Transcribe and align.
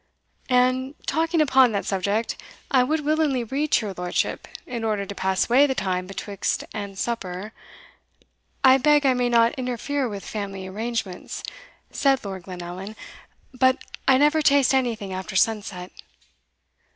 And, 0.49 0.95
talking 1.05 1.41
upon 1.41 1.73
that 1.73 1.85
subject, 1.85 2.35
I 2.71 2.81
would 2.81 3.01
willingly 3.05 3.43
read 3.43 3.69
to 3.73 3.85
your 3.85 3.93
lordship, 3.95 4.47
in 4.65 4.83
order 4.83 5.05
to 5.05 5.13
pass 5.13 5.47
away 5.47 5.67
the 5.67 5.75
time 5.75 6.07
betwixt 6.07 6.63
and 6.73 6.97
supper" 6.97 7.53
"I 8.63 8.79
beg 8.79 9.05
I 9.05 9.13
may 9.13 9.29
not 9.29 9.53
interfere 9.59 10.09
with 10.09 10.25
family 10.25 10.65
arrangements," 10.65 11.43
said 11.91 12.25
Lord 12.25 12.45
Glenallan, 12.45 12.95
"but 13.53 13.77
I 14.07 14.17
never 14.17 14.41
taste 14.41 14.73
anything 14.73 15.13
after 15.13 15.35
sunset." 15.35 15.91